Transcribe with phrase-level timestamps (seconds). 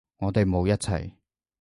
[0.17, 1.13] 我哋冇一齊